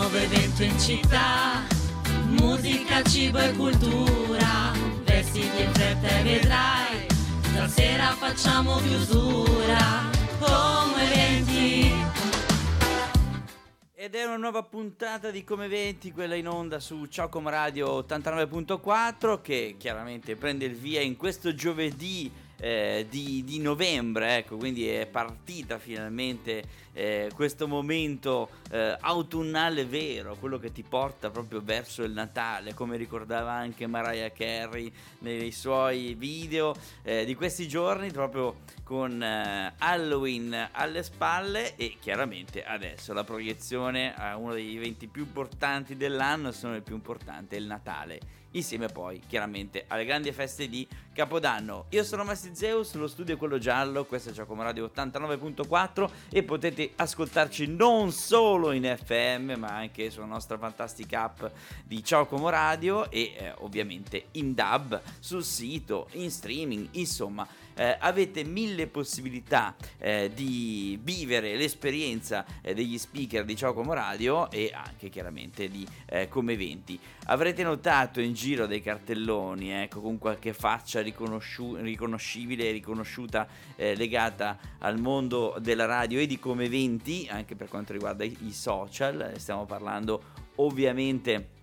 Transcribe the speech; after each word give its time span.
nuovo 0.00 0.16
evento 0.16 0.62
in 0.62 0.78
città, 0.78 1.62
musica, 2.28 3.02
cibo 3.02 3.38
e 3.38 3.52
cultura, 3.52 4.72
vestiti 5.04 5.62
in 5.62 5.70
fretta 5.74 6.08
e 6.08 6.22
vedrai, 6.22 7.06
stasera 7.42 8.06
facciamo 8.12 8.78
chiusura, 8.78 10.08
come 10.38 11.02
eventi. 11.02 11.92
Ed 13.92 14.14
è 14.14 14.24
una 14.24 14.38
nuova 14.38 14.62
puntata 14.62 15.30
di 15.30 15.44
Come 15.44 15.68
20, 15.68 16.12
quella 16.12 16.34
in 16.34 16.48
onda 16.48 16.80
su 16.80 17.04
Ciao 17.04 17.28
Come 17.28 17.50
Radio 17.50 17.98
89.4 18.00 19.42
che 19.42 19.74
chiaramente 19.78 20.34
prende 20.34 20.64
il 20.64 20.76
via 20.76 21.02
in 21.02 21.16
questo 21.16 21.54
giovedì 21.54 22.32
eh, 22.60 23.06
di, 23.08 23.42
di, 23.44 23.58
novembre, 23.58 24.36
ecco, 24.36 24.56
quindi 24.56 24.86
è 24.86 25.06
partita 25.06 25.78
finalmente 25.78 26.62
eh, 26.92 27.30
questo 27.34 27.66
momento 27.66 28.50
eh, 28.70 28.96
autunnale 29.00 29.86
vero, 29.86 30.36
quello 30.36 30.58
che 30.58 30.70
ti 30.70 30.82
porta 30.82 31.30
proprio 31.30 31.62
verso 31.64 32.02
il 32.02 32.12
Natale, 32.12 32.74
come 32.74 32.96
ricordava 32.96 33.52
anche 33.52 33.86
Mariah 33.86 34.30
Carey 34.30 34.92
nei 35.20 35.50
suoi 35.52 36.14
video 36.14 36.74
eh, 37.02 37.24
di 37.24 37.34
questi 37.34 37.66
giorni, 37.66 38.10
proprio 38.10 38.58
con 38.84 39.22
eh, 39.22 39.74
Halloween 39.78 40.68
alle 40.72 41.02
spalle 41.02 41.76
e 41.76 41.96
chiaramente 41.98 42.64
adesso 42.64 43.12
la 43.12 43.24
proiezione 43.24 44.14
a 44.14 44.36
uno 44.36 44.52
degli 44.52 44.76
eventi 44.76 45.06
più 45.06 45.22
importanti 45.22 45.96
dell'anno, 45.96 46.52
sono 46.52 46.76
il 46.76 46.82
più 46.82 46.94
importante, 46.94 47.56
il 47.56 47.64
Natale 47.64 48.39
insieme 48.52 48.88
poi 48.88 49.20
chiaramente 49.26 49.84
alle 49.88 50.04
grandi 50.04 50.32
feste 50.32 50.68
di 50.68 50.86
Capodanno. 51.12 51.86
Io 51.90 52.04
sono 52.04 52.24
Massi 52.24 52.50
Zeus, 52.54 52.94
lo 52.94 53.06
studio 53.06 53.34
è 53.34 53.38
quello 53.38 53.58
giallo, 53.58 54.04
questo 54.04 54.30
è 54.30 54.32
Giacomo 54.32 54.62
Radio 54.62 54.90
89.4 54.94 56.10
e 56.30 56.42
potete 56.42 56.92
ascoltarci 56.96 57.66
non 57.66 58.12
solo 58.12 58.72
in 58.72 58.82
FM 58.84 59.54
ma 59.58 59.68
anche 59.68 60.10
sulla 60.10 60.26
nostra 60.26 60.56
fantastica 60.56 61.24
app 61.24 61.44
di 61.84 62.00
Giacomo 62.00 62.48
Radio 62.48 63.10
e 63.10 63.34
eh, 63.36 63.52
ovviamente 63.58 64.26
in 64.32 64.54
dub 64.54 65.00
sul 65.18 65.44
sito, 65.44 66.08
in 66.12 66.30
streaming, 66.30 66.88
insomma 66.92 67.46
eh, 67.74 67.96
avete 67.98 68.44
mille 68.44 68.86
possibilità 68.86 69.74
eh, 69.98 70.30
di 70.34 70.98
vivere 71.02 71.56
l'esperienza 71.56 72.44
eh, 72.62 72.74
degli 72.74 72.98
speaker 72.98 73.44
di 73.44 73.56
Ciao 73.56 73.72
Como 73.72 73.92
Radio 73.92 74.50
e 74.50 74.70
anche 74.74 75.08
chiaramente 75.08 75.68
di 75.68 75.86
eh, 76.06 76.28
come 76.28 76.52
eventi. 76.52 76.98
Avrete 77.26 77.62
notato 77.62 78.20
in 78.20 78.32
giro 78.32 78.66
dei 78.66 78.82
cartelloni 78.82 79.70
ecco, 79.70 80.00
con 80.00 80.18
qualche 80.18 80.52
faccia 80.52 81.00
riconosciu- 81.00 81.78
riconoscibile 81.80 82.68
e 82.68 82.72
riconosciuta 82.72 83.46
eh, 83.76 83.94
legata 83.94 84.58
al 84.78 84.98
mondo 84.98 85.56
della 85.60 85.86
radio 85.86 86.18
e 86.18 86.26
di 86.26 86.38
come 86.38 86.64
eventi, 86.64 87.26
anche 87.30 87.56
per 87.56 87.68
quanto 87.68 87.92
riguarda 87.92 88.24
i, 88.24 88.36
i 88.46 88.52
social, 88.52 89.34
stiamo 89.36 89.64
parlando 89.64 90.48
ovviamente 90.56 91.58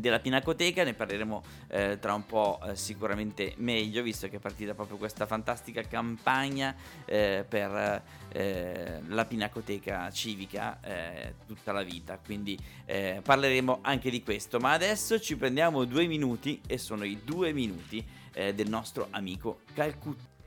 della 0.00 0.18
Pinacoteca, 0.18 0.82
ne 0.82 0.94
parleremo 0.94 1.42
eh, 1.68 1.98
tra 2.00 2.14
un 2.14 2.26
po' 2.26 2.58
eh, 2.64 2.74
sicuramente 2.74 3.54
meglio, 3.58 4.02
visto 4.02 4.28
che 4.28 4.36
è 4.36 4.38
partita 4.38 4.74
proprio 4.74 4.96
questa 4.96 5.26
fantastica 5.26 5.82
campagna 5.82 6.74
eh, 7.04 7.44
per 7.48 8.02
eh, 8.32 9.00
la 9.06 9.24
Pinacoteca 9.24 10.10
civica 10.10 10.80
eh, 10.80 11.34
tutta 11.46 11.72
la 11.72 11.82
vita, 11.82 12.18
quindi 12.24 12.58
eh, 12.86 13.20
parleremo 13.22 13.80
anche 13.82 14.10
di 14.10 14.22
questo, 14.22 14.58
ma 14.58 14.72
adesso 14.72 15.20
ci 15.20 15.36
prendiamo 15.36 15.84
due 15.84 16.06
minuti 16.06 16.60
e 16.66 16.78
sono 16.78 17.04
i 17.04 17.20
due 17.24 17.52
minuti 17.52 18.18
del 18.30 18.68
nostro 18.68 19.08
amico 19.10 19.62
Calcutta. 19.74 20.39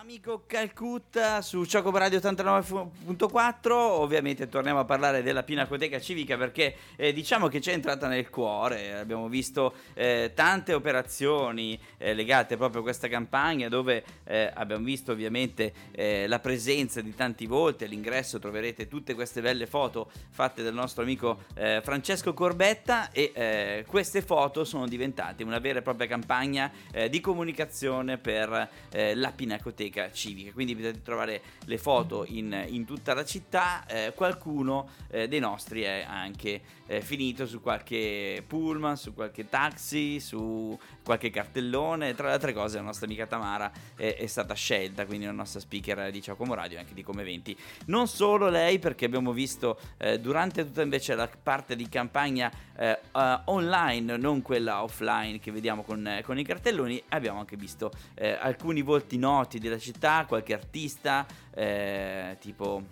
Amico 0.00 0.44
Calcutta 0.46 1.42
su 1.42 1.62
Ciocco 1.66 1.90
Radio 1.90 2.18
89.4, 2.20 3.70
ovviamente 3.70 4.48
torniamo 4.48 4.78
a 4.78 4.86
parlare 4.86 5.22
della 5.22 5.42
Pinacoteca 5.42 6.00
Civica 6.00 6.38
perché 6.38 6.74
eh, 6.96 7.12
diciamo 7.12 7.48
che 7.48 7.58
c'è 7.58 7.74
entrata 7.74 8.08
nel 8.08 8.30
cuore, 8.30 8.98
abbiamo 8.98 9.28
visto 9.28 9.74
eh, 9.92 10.32
tante 10.34 10.72
operazioni 10.72 11.78
eh, 11.98 12.14
legate 12.14 12.56
proprio 12.56 12.80
a 12.80 12.84
questa 12.84 13.08
campagna 13.08 13.68
dove 13.68 14.02
eh, 14.24 14.50
abbiamo 14.54 14.84
visto 14.84 15.12
ovviamente 15.12 15.70
eh, 15.90 16.26
la 16.26 16.38
presenza 16.38 17.02
di 17.02 17.14
tanti 17.14 17.44
volti, 17.44 17.84
all'ingresso 17.84 18.38
troverete 18.38 18.88
tutte 18.88 19.12
queste 19.12 19.42
belle 19.42 19.66
foto 19.66 20.10
fatte 20.30 20.62
dal 20.62 20.72
nostro 20.72 21.02
amico 21.02 21.40
eh, 21.54 21.82
Francesco 21.84 22.32
Corbetta 22.32 23.10
e 23.10 23.84
queste 23.86 24.22
foto 24.22 24.64
sono 24.64 24.88
diventate 24.88 25.42
una 25.42 25.58
vera 25.58 25.80
e 25.80 25.82
propria 25.82 26.08
campagna 26.08 26.72
di 27.10 27.20
comunicazione 27.20 28.16
per 28.16 28.68
la 29.14 29.32
Pinacoteca 29.32 29.89
biblioteca 29.90 30.10
civica, 30.12 30.52
quindi 30.52 30.74
potete 30.74 31.02
trovare 31.02 31.42
le 31.64 31.78
foto 31.78 32.24
in, 32.26 32.64
in 32.68 32.84
tutta 32.84 33.12
la 33.12 33.24
città, 33.24 33.84
eh, 33.86 34.12
qualcuno 34.14 34.88
eh, 35.10 35.28
dei 35.28 35.40
nostri 35.40 35.82
è 35.82 36.04
anche 36.08 36.60
eh, 36.86 37.00
finito 37.02 37.46
su 37.46 37.60
qualche 37.60 38.42
pullman, 38.46 38.96
su 38.96 39.12
qualche 39.12 39.48
taxi, 39.48 40.20
su 40.20 40.78
qualche 41.04 41.30
cartellone, 41.30 42.14
tra 42.14 42.28
le 42.28 42.34
altre 42.34 42.52
cose 42.52 42.76
la 42.76 42.84
nostra 42.84 43.06
amica 43.06 43.26
Tamara 43.26 43.70
è 43.96 44.26
stata 44.26 44.54
scelta, 44.54 45.06
quindi 45.06 45.26
la 45.26 45.32
nostra 45.32 45.60
speaker 45.60 46.10
di 46.10 46.22
Ciao 46.22 46.36
Como 46.36 46.54
Radio 46.54 46.78
anche 46.78 46.94
di 46.94 47.02
Come 47.02 47.22
Eventi. 47.22 47.56
Non 47.86 48.08
solo 48.08 48.48
lei, 48.48 48.78
perché 48.78 49.04
abbiamo 49.04 49.32
visto 49.32 49.78
eh, 49.98 50.18
durante 50.18 50.64
tutta 50.64 50.82
invece 50.82 51.14
la 51.14 51.28
parte 51.28 51.76
di 51.76 51.88
campagna 51.88 52.50
uh, 52.76 53.50
online, 53.50 54.16
non 54.16 54.42
quella 54.42 54.82
offline 54.82 55.38
che 55.38 55.50
vediamo 55.50 55.82
con, 55.82 56.20
con 56.24 56.38
i 56.38 56.44
cartelloni, 56.44 57.02
abbiamo 57.08 57.38
anche 57.40 57.56
visto 57.56 57.92
alcuni 58.40 58.82
volti 58.82 59.18
noti 59.18 59.58
della 59.58 59.78
città, 59.80 60.24
qualche 60.26 60.54
artista, 60.54 61.26
eh, 61.52 62.36
tipo 62.40 62.82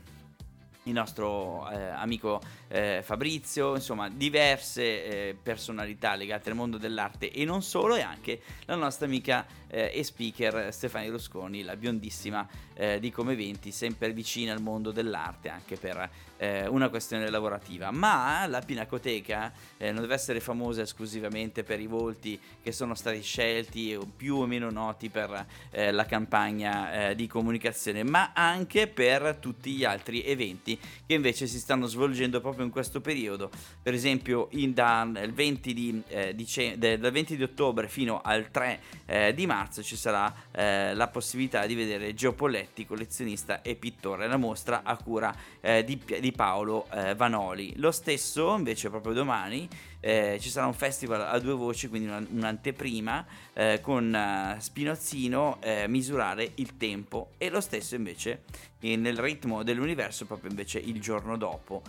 il 0.85 0.93
nostro 0.93 1.69
eh, 1.71 1.89
amico 1.91 2.41
eh, 2.69 3.01
Fabrizio, 3.03 3.75
insomma 3.75 4.09
diverse 4.09 4.83
eh, 4.83 5.37
personalità 5.41 6.15
legate 6.15 6.51
al 6.51 6.57
mondo 6.57 6.79
dell'arte 6.79 7.31
e 7.31 7.45
non 7.45 7.63
solo, 7.63 7.97
e 7.97 8.03
anche 8.03 8.41
la 8.67 8.77
nostra 8.77 9.07
amica 9.07 9.47
eh, 9.69 9.91
e 9.95 10.03
speaker 10.03 10.73
Stefania 10.73 11.11
Rusconi, 11.11 11.63
la 11.63 11.77
biondissima 11.77 12.47
eh, 12.75 13.01
di 13.01 13.11
Come 13.11 13.33
Eventi, 13.33 13.73
sempre 13.73 14.13
vicina 14.13 14.53
al 14.53 14.61
mondo 14.61 14.91
dell'arte 14.91 15.49
anche 15.49 15.77
per 15.77 16.09
eh, 16.37 16.67
una 16.67 16.89
questione 16.89 17.29
lavorativa. 17.31 17.91
Ma 17.91 18.47
la 18.47 18.61
Pinacoteca 18.61 19.53
eh, 19.77 19.91
non 19.91 20.03
deve 20.03 20.15
essere 20.15 20.41
famosa 20.41 20.83
esclusivamente 20.83 21.65
per 21.65 21.81
i 21.81 21.87
volti 21.87 22.39
che 22.63 22.73
sono 22.73 22.95
stati 22.95 23.23
scelti 23.23 23.95
o 23.95 24.07
più 24.17 24.37
o 24.37 24.47
meno 24.47 24.71
noti 24.71 25.09
per 25.09 25.47
la 25.71 26.07
campagna 26.07 27.13
di 27.15 27.27
comunicazione, 27.27 28.03
ma 28.03 28.33
anche 28.33 28.87
per 28.87 29.37
tutti 29.41 29.73
gli 29.73 29.85
altri 29.85 30.23
eventi 30.23 30.79
che 31.07 31.15
invece 31.15 31.47
si 31.47 31.59
stanno 31.59 31.87
svolgendo 31.87 32.41
proprio 32.41 32.58
in 32.63 32.71
questo 32.71 33.01
periodo. 33.01 33.51
Per 33.83 33.95
esempio, 33.95 34.49
in, 34.53 34.75
dal, 34.75 35.31
20 35.33 35.75
di, 35.75 36.03
dice- 36.35 36.79
dal 36.79 37.13
20 37.13 37.37
di 37.37 37.43
ottobre 37.43 37.89
fino 37.89 38.21
al 38.23 38.51
3 38.51 39.33
di 39.35 39.47
marzo 39.47 39.83
ci 39.83 39.97
sarà 39.97 40.33
eh, 40.53 40.95
la 40.95 41.09
possibilità 41.09 41.67
di 41.67 41.75
vedere 41.75 42.15
Gio 42.15 42.33
Polletti, 42.33 42.85
collezionista 42.87 43.63
e 43.63 43.75
pittore, 43.77 44.27
la 44.27 44.37
mostra 44.37 44.83
a 44.83 44.97
cura 44.97 45.35
eh, 45.61 45.85
di, 45.85 46.01
di, 46.21 46.33
Paolo 46.33 46.87
eh, 46.93 47.15
Vanoli. 47.15 47.75
Lo 47.77 47.91
stesso 47.91 48.55
invece 48.55 48.91
proprio 48.91 49.13
domani 49.13 49.69
eh, 50.01 50.39
ci 50.41 50.49
sarà 50.49 50.67
un 50.67 50.75
festival 50.75 51.23
a 51.23 51.39
due 51.39 51.55
voci, 51.55 51.89
quindi 51.89 52.09
una, 52.09 52.25
un'anteprima 52.29 53.27
eh, 53.53 53.81
con 53.83 54.55
uh, 54.57 54.61
Spinozzino 54.61 55.59
misurare 55.87 56.53
il 56.57 56.77
tempo 56.77 57.31
e 57.39 57.51
lo 57.51 57.61
stesso 57.61 57.95
invece 57.95 58.43
nel 58.81 59.19
ritmo 59.19 59.63
dell'universo 59.63 60.25
proprio 60.25 60.51
invece 60.51 60.79
il 60.79 61.01
giorno 61.01 61.37
dopo, 61.37 61.83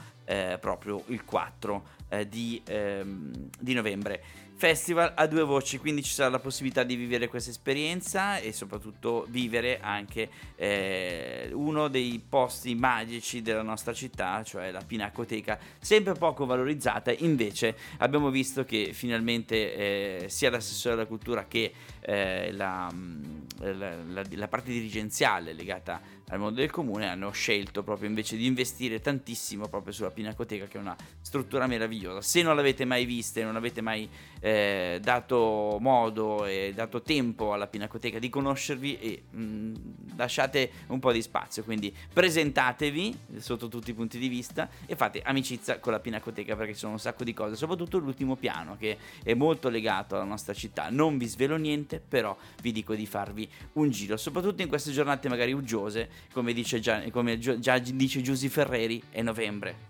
proprio 0.60 1.04
il 1.08 1.24
4 1.24 1.84
di, 2.28 2.62
ehm, 2.66 3.50
di 3.60 3.74
novembre. 3.74 4.24
Festival 4.60 5.14
a 5.16 5.26
due 5.26 5.44
voci, 5.44 5.78
quindi 5.78 6.04
ci 6.04 6.12
sarà 6.12 6.28
la 6.28 6.40
possibilità 6.40 6.84
di 6.84 6.98
vivere 6.98 7.30
questa 7.30 7.50
esperienza 7.50 8.40
e 8.40 8.52
soprattutto 8.52 9.26
vivere 9.30 9.80
anche 9.80 10.30
eh, 10.58 11.50
uno 11.54 11.88
dei 11.88 12.22
posti 12.28 12.76
magici 12.76 13.42
della 13.42 13.62
nostra 13.62 13.94
città, 13.94 14.44
cioè 14.44 14.70
la 14.72 14.84
Pinacoteca, 14.86 15.58
sempre 15.80 16.12
poco 16.12 16.46
valorizzata, 16.46 17.14
invece 17.20 17.74
abbiamo 18.00 18.30
visto 18.30 18.66
che 18.66 18.90
finalmente 18.92 20.26
eh, 20.26 20.26
sia 20.28 20.50
l'assessore 20.50 20.96
della 20.96 21.08
cultura 21.08 21.46
che 21.48 21.72
eh, 22.02 22.52
la, 22.52 22.92
la, 23.60 23.96
la, 24.04 24.24
la 24.30 24.48
parte 24.48 24.72
dirigenziale 24.72 25.54
legata 25.54 26.02
al 26.30 26.40
mondo 26.40 26.60
del 26.60 26.70
comune 26.70 27.08
hanno 27.08 27.32
scelto 27.32 27.84
proprio 27.84 28.08
invece 28.08 28.36
di 28.36 28.46
investire 28.46 29.00
tantissimo 29.00 29.68
proprio 29.68 29.94
sulla 29.94 30.12
Pinacoteca 30.12 30.66
che 30.66 30.78
è 30.78 30.82
una 30.82 30.96
struttura 31.22 31.68
meravigliosa. 31.68 32.22
Se 32.22 32.42
non 32.42 32.56
l'avete 32.56 32.86
mai 32.86 33.06
vista 33.06 33.40
e 33.40 33.44
non 33.44 33.56
avete 33.56 33.82
mai 33.82 34.08
eh, 34.40 35.00
dato 35.02 35.78
modo 35.80 36.46
e 36.46 36.72
dato 36.76 37.02
tempo 37.02 37.54
alla 37.54 37.68
Pinacoteca 37.68 38.20
di 38.20 38.30
conoscervi 38.30 39.00
e 39.00 39.24
mh, 39.30 39.42
mm, 39.42 39.76
lasciate 40.16 40.72
un 40.88 41.00
po' 41.00 41.12
di 41.12 41.22
spazio, 41.22 41.64
quindi 41.64 41.94
presentatevi 42.14 43.18
sotto 43.38 43.68
tutti 43.68 43.90
i 43.90 43.94
punti 43.94 44.20
di 44.20 44.28
vista 44.28 44.70
e 44.86 44.96
fate 44.96 45.22
amicizia 45.24 45.80
con 45.80 45.94
la 45.94 46.00
Pinacoteca 46.00 46.56
perché 46.56 46.74
ci 46.74 46.80
sono 46.80 46.94
un 46.94 47.00
sacco 47.00 47.24
di 47.24 47.34
cose, 47.34 47.56
soprattutto 47.56 47.98
l'ultimo 47.98 48.36
piano 48.36 48.78
che 48.78 48.98
è 49.24 49.34
molto 49.34 49.70
legato 49.70 50.16
alla 50.16 50.26
nostra 50.26 50.54
città. 50.54 50.90
Non 50.92 51.18
vi 51.18 51.26
svelo 51.26 51.56
niente, 51.56 51.89
però 51.98 52.38
vi 52.62 52.72
dico 52.72 52.94
di 52.94 53.08
farvi 53.08 53.50
un 53.74 53.90
giro, 53.90 54.18
soprattutto 54.18 54.62
in 54.62 54.68
queste 54.68 54.92
giornate 54.92 55.28
magari 55.30 55.54
uggiose 55.54 56.10
come, 56.32 56.54
dice 56.54 56.80
già, 56.80 57.02
come 57.10 57.40
già 57.40 57.80
dice 57.80 58.22
Giusy 58.22 58.50
Ferreri, 58.50 59.02
è 59.10 59.24
novembre. 59.24 59.90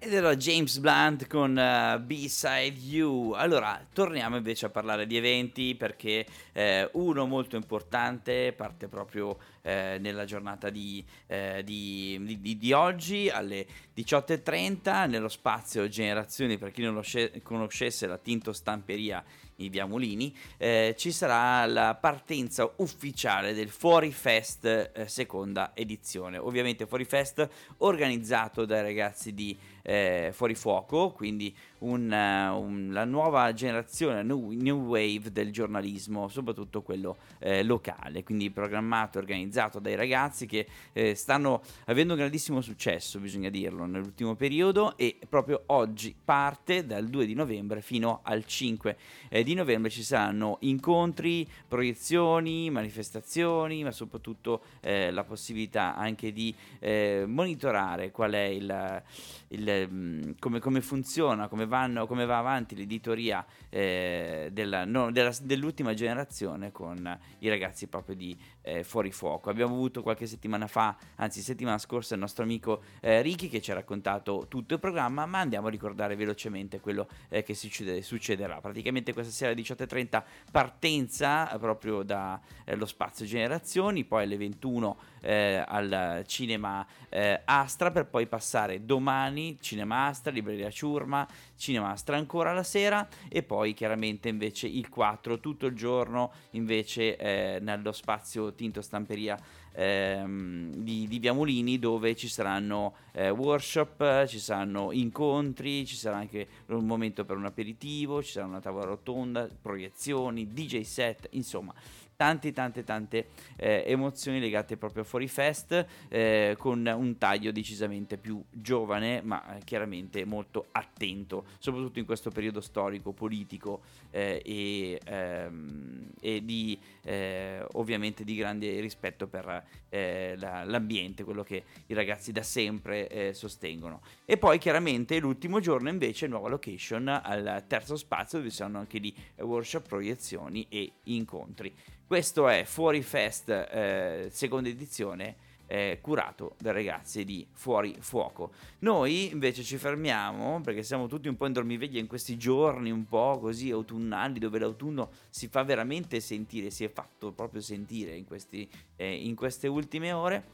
Ed 0.00 0.14
era 0.14 0.36
James 0.36 0.78
Blunt 0.78 1.26
con 1.26 1.50
uh, 1.56 2.00
B-Side 2.00 2.78
You. 2.78 3.32
Allora, 3.32 3.84
torniamo 3.92 4.36
invece 4.36 4.66
a 4.66 4.68
parlare 4.68 5.08
di 5.08 5.16
eventi 5.16 5.74
perché 5.74 6.24
eh, 6.52 6.88
uno 6.92 7.26
molto 7.26 7.56
importante 7.56 8.52
parte 8.52 8.86
proprio 8.86 9.36
eh, 9.62 9.98
nella 10.00 10.24
giornata 10.24 10.70
di, 10.70 11.04
eh, 11.26 11.64
di, 11.64 12.38
di, 12.40 12.56
di, 12.56 12.72
oggi 12.72 13.28
alle 13.28 13.66
18.30 13.96 15.08
nello 15.08 15.28
spazio 15.28 15.88
Generazioni, 15.88 16.58
per 16.58 16.70
chi 16.70 16.82
non 16.82 16.94
lo 16.94 17.02
sce- 17.02 17.42
conoscesse 17.42 18.06
la 18.06 18.18
Tinto 18.18 18.52
Stamperia 18.52 19.24
in 19.58 19.70
via 19.70 19.86
Mulini, 19.86 20.34
eh, 20.56 20.94
ci 20.96 21.12
sarà 21.12 21.66
la 21.66 21.94
partenza 21.94 22.70
ufficiale 22.76 23.54
del 23.54 23.70
Fuori 23.70 24.12
Fest 24.12 24.64
eh, 24.64 25.08
seconda 25.08 25.72
edizione. 25.74 26.38
Ovviamente 26.38 26.86
Fuori 26.86 27.04
Fest 27.04 27.48
organizzato 27.78 28.64
dai 28.64 28.82
ragazzi 28.82 29.34
di 29.34 29.56
eh, 29.82 30.30
Fuori 30.32 30.54
Fuoco, 30.54 31.10
quindi 31.10 31.54
un, 31.80 32.10
uh, 32.10 32.60
un, 32.60 32.88
la 32.92 33.04
nuova 33.04 33.52
generazione, 33.52 34.22
new, 34.22 34.50
new, 34.50 34.86
wave 34.86 35.30
del 35.30 35.52
giornalismo, 35.52 36.28
soprattutto 36.28 36.82
quello 36.82 37.16
eh, 37.38 37.62
locale, 37.62 38.22
quindi 38.24 38.50
programmato 38.50 39.18
e 39.18 39.20
organizzato 39.20 39.78
dai 39.78 39.94
ragazzi 39.94 40.46
che 40.46 40.66
eh, 40.92 41.14
stanno 41.14 41.62
avendo 41.86 42.14
un 42.14 42.18
grandissimo 42.18 42.60
successo, 42.60 43.18
bisogna 43.18 43.50
dirlo, 43.50 43.86
nell'ultimo 43.86 44.34
periodo 44.34 44.96
e 44.96 45.16
proprio 45.28 45.62
oggi 45.66 46.14
parte 46.24 46.86
dal 46.86 47.06
2 47.06 47.26
di 47.26 47.34
novembre 47.34 47.80
fino 47.80 48.20
al 48.22 48.44
5 48.44 48.96
eh, 49.28 49.42
di 49.42 49.54
novembre 49.54 49.90
ci 49.90 50.02
saranno 50.02 50.56
incontri, 50.60 51.46
proiezioni, 51.66 52.70
manifestazioni, 52.70 53.82
ma 53.82 53.92
soprattutto 53.92 54.62
eh, 54.80 55.10
la 55.10 55.24
possibilità 55.24 55.94
anche 55.96 56.32
di 56.32 56.54
eh, 56.80 57.24
monitorare 57.26 58.10
qual 58.10 58.32
è 58.32 58.44
il, 58.44 59.02
il, 59.48 59.88
mm, 59.90 60.22
come, 60.38 60.58
come 60.60 60.80
funziona, 60.80 61.48
come 61.48 61.66
vanno, 61.68 62.06
come 62.06 62.24
va 62.24 62.38
avanti 62.38 62.74
l'editoria 62.74 63.44
eh, 63.68 64.48
della, 64.52 64.84
no, 64.84 65.12
della, 65.12 65.32
dell'ultima 65.42 65.94
generazione 65.94 66.72
con 66.72 67.18
i 67.38 67.48
ragazzi 67.48 67.86
proprio 67.86 68.16
di 68.16 68.36
eh, 68.62 68.82
Fuori 68.82 69.12
Fuoco. 69.12 69.50
Abbiamo 69.50 69.74
avuto 69.74 70.02
qualche 70.02 70.26
settimana 70.26 70.66
fa, 70.66 70.96
anzi 71.16 71.40
settimana 71.40 71.78
scorsa, 71.78 72.14
il 72.14 72.20
nostro 72.20 72.42
amico 72.42 72.82
eh, 73.00 73.22
Ricky 73.22 73.48
che 73.48 73.60
ci 73.60 73.70
ha 73.70 73.74
raccontato 73.74 74.46
tutto 74.48 74.74
il 74.74 74.80
programma, 74.80 75.26
ma 75.26 75.38
andiamo 75.38 75.68
a 75.68 75.70
ricordare 75.70 76.16
velocemente 76.16 76.80
quello 76.80 77.08
eh, 77.28 77.42
che 77.42 77.54
succede, 77.54 78.02
succederà. 78.02 78.60
Praticamente 78.60 79.12
questa 79.12 79.32
sera 79.32 79.52
alle 79.52 79.62
18.30 79.62 80.22
partenza 80.50 81.44
proprio 81.58 82.02
dallo 82.02 82.40
eh, 82.64 82.86
spazio 82.86 83.24
generazioni, 83.26 84.04
poi 84.04 84.24
alle 84.24 84.36
21 84.36 84.96
eh, 85.20 85.64
al 85.66 86.24
cinema 86.26 86.86
eh, 87.08 87.40
Astra 87.44 87.90
per 87.90 88.06
poi 88.06 88.26
passare 88.26 88.84
domani 88.84 89.58
cinema 89.60 90.06
Astra, 90.06 90.30
libreria 90.30 90.70
Ciurma, 90.70 91.26
cinema 91.58 91.90
Astra 91.90 92.16
ancora 92.16 92.52
la 92.52 92.62
sera 92.62 93.06
e 93.28 93.42
poi 93.42 93.74
chiaramente 93.74 94.28
invece 94.28 94.66
il 94.66 94.88
4 94.88 95.40
tutto 95.40 95.66
il 95.66 95.74
giorno 95.74 96.32
invece 96.52 97.16
eh, 97.16 97.58
nello 97.60 97.92
spazio 97.92 98.54
Tinto 98.54 98.80
Stamperia 98.80 99.38
ehm, 99.72 100.74
di, 100.74 101.06
di 101.06 101.18
Via 101.18 101.32
Molini 101.32 101.78
dove 101.78 102.16
ci 102.16 102.28
saranno 102.28 102.94
eh, 103.12 103.30
workshop, 103.30 104.26
ci 104.26 104.38
saranno 104.38 104.92
incontri, 104.92 105.86
ci 105.86 105.96
sarà 105.96 106.16
anche 106.16 106.48
un 106.66 106.84
momento 106.84 107.24
per 107.24 107.36
un 107.36 107.44
aperitivo, 107.44 108.22
ci 108.22 108.32
sarà 108.32 108.46
una 108.46 108.60
tavola 108.60 108.86
rotonda, 108.86 109.48
proiezioni, 109.60 110.52
DJ 110.52 110.80
set, 110.80 111.28
insomma 111.32 111.74
tante 112.18 112.52
tante 112.52 112.82
tante 112.82 113.28
eh, 113.54 113.84
emozioni 113.86 114.40
legate 114.40 114.76
proprio 114.76 115.04
a 115.04 115.06
Fuori 115.06 115.28
Fest 115.28 115.86
eh, 116.08 116.56
con 116.58 116.84
un 116.84 117.16
taglio 117.16 117.52
decisamente 117.52 118.16
più 118.16 118.42
giovane 118.50 119.22
ma 119.22 119.56
eh, 119.56 119.60
chiaramente 119.62 120.24
molto 120.24 120.66
attento 120.72 121.46
soprattutto 121.58 122.00
in 122.00 122.04
questo 122.04 122.30
periodo 122.30 122.60
storico 122.60 123.12
politico 123.12 123.82
eh, 124.10 124.42
e, 124.44 125.00
ehm, 125.04 126.10
e, 126.20 126.44
di 126.44 126.76
eh, 127.04 127.64
ovviamente 127.74 128.24
di 128.24 128.34
grande 128.34 128.80
rispetto 128.80 129.28
per 129.28 129.64
eh, 129.88 130.34
la, 130.38 130.64
l'ambiente 130.64 131.22
quello 131.22 131.44
che 131.44 131.62
i 131.86 131.94
ragazzi 131.94 132.32
da 132.32 132.42
sempre 132.42 133.32
sostengono. 133.32 134.00
E 134.24 134.36
poi 134.36 134.58
chiaramente 134.58 135.18
l'ultimo 135.18 135.60
giorno 135.60 135.88
invece 135.88 136.26
nuova 136.26 136.48
location 136.48 137.08
al 137.08 137.64
terzo 137.66 137.96
spazio 137.96 138.38
dove 138.38 138.50
sono 138.50 138.78
anche 138.78 138.98
lì 138.98 139.14
workshop 139.36 139.86
proiezioni 139.86 140.66
e 140.68 140.92
incontri 141.04 141.72
questo 142.08 142.48
è 142.48 142.64
Fuori 142.64 143.02
Fest, 143.02 143.50
eh, 143.50 144.28
seconda 144.30 144.70
edizione, 144.70 145.36
eh, 145.66 145.98
curato 146.00 146.54
dai 146.58 146.72
ragazzi 146.72 147.22
di 147.22 147.46
Fuori 147.52 147.98
Fuoco. 148.00 148.52
Noi 148.78 149.30
invece 149.30 149.62
ci 149.62 149.76
fermiamo 149.76 150.62
perché 150.62 150.82
siamo 150.82 151.06
tutti 151.06 151.28
un 151.28 151.36
po' 151.36 151.44
in 151.44 151.52
dormiveglia 151.52 152.00
in 152.00 152.06
questi 152.06 152.38
giorni 152.38 152.90
un 152.90 153.06
po' 153.06 153.38
così 153.38 153.70
autunnali 153.70 154.38
dove 154.38 154.58
l'autunno 154.58 155.10
si 155.28 155.48
fa 155.48 155.62
veramente 155.64 156.18
sentire, 156.20 156.70
si 156.70 156.82
è 156.82 156.90
fatto 156.90 157.30
proprio 157.32 157.60
sentire 157.60 158.16
in, 158.16 158.24
questi, 158.24 158.66
eh, 158.96 159.14
in 159.14 159.34
queste 159.34 159.68
ultime 159.68 160.10
ore, 160.12 160.44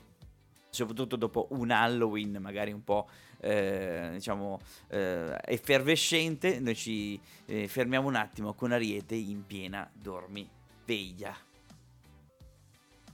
soprattutto 0.70 1.14
dopo 1.14 1.46
un 1.50 1.70
Halloween 1.70 2.38
magari 2.40 2.72
un 2.72 2.82
po' 2.82 3.08
eh, 3.38 4.08
diciamo 4.14 4.58
eh, 4.88 5.38
effervescente, 5.44 6.58
noi 6.58 6.74
ci 6.74 7.20
eh, 7.44 7.68
fermiamo 7.68 8.08
un 8.08 8.16
attimo 8.16 8.54
con 8.54 8.72
Ariete 8.72 9.14
in 9.14 9.46
piena 9.46 9.88
dormiveglia. 10.84 11.36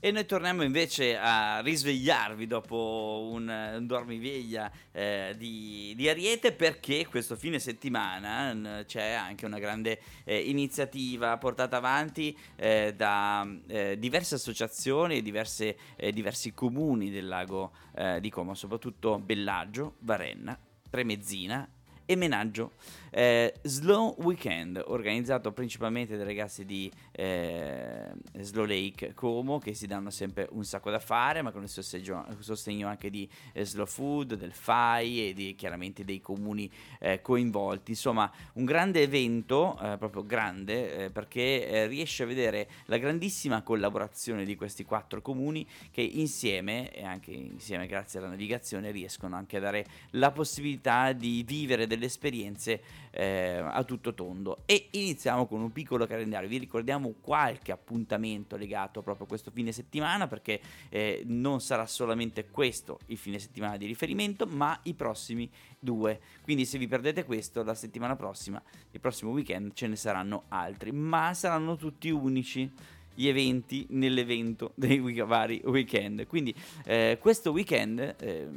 E 0.03 0.09
noi 0.09 0.25
torniamo 0.25 0.63
invece 0.63 1.15
a 1.15 1.59
risvegliarvi 1.59 2.47
dopo 2.47 3.29
un, 3.31 3.47
un 3.47 3.85
dormiveglia 3.85 4.71
eh, 4.91 5.35
di, 5.37 5.93
di, 5.95 6.09
Ariete 6.09 6.53
perché 6.53 7.05
questo 7.05 7.35
fine 7.35 7.59
settimana 7.59 8.51
n- 8.51 8.83
c'è 8.87 9.11
anche 9.11 9.45
una 9.45 9.59
grande 9.59 10.01
eh, 10.23 10.39
iniziativa 10.39 11.37
portata 11.37 11.77
avanti 11.77 12.35
eh, 12.55 12.95
da 12.97 13.47
eh, 13.67 13.99
diverse 13.99 14.35
associazioni 14.35 15.17
e 15.17 15.21
diverse, 15.21 15.77
eh, 15.95 16.11
diversi 16.11 16.51
comuni 16.51 17.11
del 17.11 17.27
lago 17.27 17.71
eh, 17.93 18.19
di 18.19 18.31
Como, 18.31 18.55
soprattutto 18.55 19.19
Bellaggio, 19.19 19.97
Varenna, 19.99 20.57
Premezzina 20.89 21.69
e 22.11 22.15
Menaggio. 22.17 22.73
Eh, 23.13 23.53
Slow 23.63 24.15
Weekend, 24.19 24.81
organizzato 24.87 25.51
principalmente 25.51 26.15
dai 26.15 26.25
ragazzi 26.25 26.65
di 26.65 26.89
eh, 27.11 28.09
Slow 28.39 28.65
Lake 28.65 29.13
Como, 29.13 29.59
che 29.59 29.73
si 29.73 29.85
danno 29.85 30.09
sempre 30.09 30.47
un 30.51 30.63
sacco 30.63 30.89
da 30.89 30.99
fare, 30.99 31.41
ma 31.41 31.51
con 31.51 31.63
il 31.63 31.69
sostegno, 31.69 32.25
sostegno 32.39 32.87
anche 32.87 33.09
di 33.09 33.29
eh, 33.53 33.65
Slow 33.65 33.85
Food, 33.85 34.35
del 34.35 34.53
FAI 34.53 35.29
e 35.29 35.33
di, 35.33 35.55
chiaramente 35.55 36.05
dei 36.05 36.21
comuni 36.21 36.69
eh, 36.99 37.21
coinvolti. 37.21 37.91
Insomma, 37.91 38.31
un 38.53 38.65
grande 38.65 39.01
evento, 39.01 39.77
eh, 39.81 39.97
proprio 39.97 40.25
grande, 40.25 41.05
eh, 41.05 41.09
perché 41.09 41.87
riesce 41.87 42.23
a 42.23 42.25
vedere 42.25 42.69
la 42.85 42.97
grandissima 42.97 43.61
collaborazione 43.61 44.45
di 44.45 44.55
questi 44.55 44.85
quattro 44.85 45.21
comuni 45.21 45.67
che 45.91 46.01
insieme, 46.01 46.93
e 46.93 47.03
anche 47.03 47.31
insieme 47.31 47.87
grazie 47.87 48.19
alla 48.19 48.29
navigazione, 48.29 48.91
riescono 48.91 49.35
anche 49.35 49.57
a 49.57 49.59
dare 49.59 49.85
la 50.11 50.31
possibilità 50.31 51.11
di 51.11 51.43
vivere 51.45 51.87
delle 52.01 52.07
esperienze 52.07 52.81
eh, 53.11 53.61
a 53.63 53.83
tutto 53.83 54.13
tondo. 54.13 54.63
E 54.65 54.87
iniziamo 54.91 55.45
con 55.45 55.61
un 55.61 55.71
piccolo 55.71 56.07
calendario. 56.07 56.49
Vi 56.49 56.57
ricordiamo 56.57 57.13
qualche 57.21 57.71
appuntamento 57.71 58.57
legato 58.57 59.01
proprio 59.03 59.25
a 59.25 59.29
questo 59.29 59.51
fine 59.51 59.71
settimana, 59.71 60.27
perché 60.27 60.59
eh, 60.89 61.21
non 61.25 61.61
sarà 61.61 61.85
solamente 61.85 62.47
questo 62.49 62.99
il 63.07 63.17
fine 63.17 63.37
settimana 63.37 63.77
di 63.77 63.85
riferimento, 63.85 64.47
ma 64.47 64.77
i 64.83 64.93
prossimi 64.95 65.49
due. 65.79 66.19
Quindi 66.41 66.65
se 66.65 66.77
vi 66.77 66.87
perdete 66.87 67.23
questo, 67.23 67.63
la 67.63 67.75
settimana 67.75 68.15
prossima, 68.15 68.61
il 68.91 68.99
prossimo 68.99 69.31
weekend, 69.31 69.73
ce 69.73 69.87
ne 69.87 69.95
saranno 69.95 70.45
altri, 70.49 70.91
ma 70.91 71.33
saranno 71.33 71.75
tutti 71.75 72.09
unici 72.09 72.71
gli 73.13 73.27
eventi 73.27 73.85
nell'evento 73.89 74.71
dei 74.75 74.99
vari 74.99 75.61
weekend. 75.65 76.25
Quindi 76.27 76.55
eh, 76.85 77.17
questo 77.19 77.51
weekend 77.51 78.15
eh, 78.19 78.47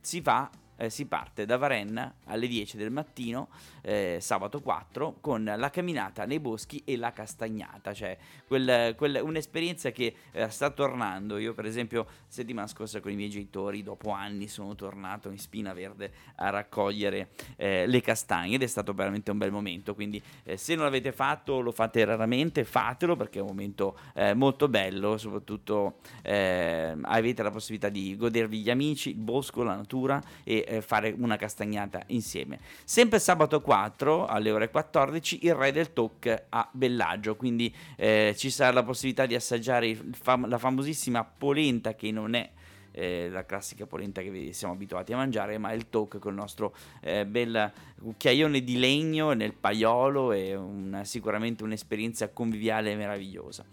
si 0.00 0.20
va 0.20 0.50
eh, 0.80 0.88
si 0.88 1.04
parte 1.06 1.44
da 1.44 1.58
Varenna 1.58 2.14
alle 2.24 2.48
10 2.48 2.76
del 2.78 2.90
mattino, 2.90 3.48
eh, 3.82 4.18
sabato 4.20 4.60
4, 4.60 5.16
con 5.20 5.44
la 5.44 5.70
camminata 5.70 6.24
nei 6.24 6.40
boschi 6.40 6.82
e 6.86 6.96
la 6.96 7.12
castagnata, 7.12 7.92
cioè 7.92 8.16
quel, 8.46 8.94
quel, 8.96 9.20
un'esperienza 9.22 9.90
che 9.90 10.14
eh, 10.32 10.48
sta 10.48 10.70
tornando. 10.70 11.36
Io 11.36 11.52
per 11.52 11.66
esempio 11.66 12.06
settimana 12.26 12.66
scorsa 12.66 13.00
con 13.00 13.12
i 13.12 13.14
miei 13.14 13.28
genitori, 13.28 13.82
dopo 13.82 14.10
anni, 14.10 14.48
sono 14.48 14.74
tornato 14.74 15.30
in 15.30 15.38
Spina 15.38 15.74
Verde 15.74 16.12
a 16.36 16.48
raccogliere 16.48 17.28
eh, 17.56 17.86
le 17.86 18.00
castagne 18.00 18.54
ed 18.54 18.62
è 18.62 18.66
stato 18.66 18.94
veramente 18.94 19.30
un 19.30 19.38
bel 19.38 19.52
momento, 19.52 19.94
quindi 19.94 20.22
eh, 20.44 20.56
se 20.56 20.74
non 20.74 20.84
l'avete 20.84 21.12
fatto, 21.12 21.60
lo 21.60 21.72
fate 21.72 22.04
raramente, 22.04 22.64
fatelo 22.64 23.16
perché 23.16 23.38
è 23.38 23.42
un 23.42 23.48
momento 23.48 23.98
molto 24.34 24.68
bello, 24.68 25.16
soprattutto 25.18 25.98
avete 26.22 27.42
la 27.42 27.50
possibilità 27.50 27.88
di 27.88 28.16
godervi 28.16 28.60
gli 28.60 28.70
amici, 28.70 29.10
il 29.10 29.16
bosco, 29.16 29.62
la 29.62 29.74
natura 29.74 30.22
e 30.44 30.64
eh, 30.70 30.80
fare 30.80 31.12
una 31.18 31.36
castagnata 31.36 32.02
insieme. 32.06 32.60
Sempre 32.84 33.18
sabato 33.18 33.60
4 33.60 34.26
alle 34.26 34.50
ore 34.52 34.70
14 34.70 35.46
il 35.46 35.54
Re 35.54 35.72
del 35.72 35.92
Talk 35.92 36.44
a 36.48 36.68
Bellagio, 36.72 37.34
quindi 37.34 37.74
eh, 37.96 38.34
ci 38.36 38.50
sarà 38.50 38.72
la 38.72 38.84
possibilità 38.84 39.26
di 39.26 39.34
assaggiare 39.34 39.98
fam- 40.12 40.46
la 40.46 40.58
famosissima 40.58 41.24
polenta 41.24 41.94
che 41.94 42.12
non 42.12 42.34
è 42.34 42.50
eh, 42.92 43.28
la 43.30 43.44
classica 43.44 43.86
polenta 43.86 44.22
che 44.22 44.52
siamo 44.52 44.74
abituati 44.74 45.12
a 45.12 45.16
mangiare, 45.16 45.58
ma 45.58 45.72
il 45.72 45.88
con 45.90 46.18
il 46.24 46.34
nostro 46.34 46.74
eh, 47.00 47.26
bel 47.26 47.72
cucchiaione 48.00 48.62
di 48.62 48.78
legno 48.78 49.32
nel 49.32 49.54
paiolo 49.54 50.32
è 50.32 50.54
una, 50.54 51.04
sicuramente 51.04 51.64
un'esperienza 51.64 52.28
conviviale 52.28 52.94
meravigliosa. 52.94 53.64